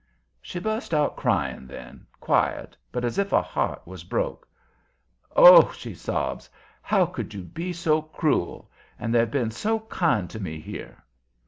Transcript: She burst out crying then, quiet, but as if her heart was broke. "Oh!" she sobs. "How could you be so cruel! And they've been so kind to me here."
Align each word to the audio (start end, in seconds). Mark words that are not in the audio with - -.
She 0.41 0.57
burst 0.57 0.95
out 0.95 1.15
crying 1.15 1.67
then, 1.67 2.07
quiet, 2.19 2.75
but 2.91 3.05
as 3.05 3.19
if 3.19 3.29
her 3.29 3.43
heart 3.43 3.83
was 3.85 4.03
broke. 4.03 4.47
"Oh!" 5.35 5.71
she 5.73 5.93
sobs. 5.93 6.49
"How 6.81 7.05
could 7.05 7.35
you 7.35 7.43
be 7.43 7.71
so 7.71 8.01
cruel! 8.01 8.71
And 8.97 9.13
they've 9.13 9.29
been 9.29 9.51
so 9.51 9.81
kind 9.81 10.27
to 10.31 10.39
me 10.39 10.59
here." 10.59 11.03